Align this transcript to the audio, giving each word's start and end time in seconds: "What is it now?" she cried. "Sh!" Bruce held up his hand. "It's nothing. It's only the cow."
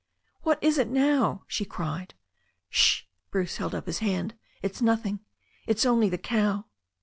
"What 0.41 0.57
is 0.63 0.79
it 0.79 0.87
now?" 0.89 1.43
she 1.45 1.63
cried. 1.63 2.15
"Sh!" 2.71 3.03
Bruce 3.29 3.57
held 3.57 3.75
up 3.75 3.85
his 3.85 3.99
hand. 3.99 4.33
"It's 4.63 4.81
nothing. 4.81 5.19
It's 5.67 5.85
only 5.85 6.09
the 6.09 6.17
cow." 6.17 6.65